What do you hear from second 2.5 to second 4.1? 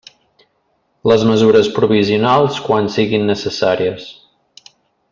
quan siguin necessàries.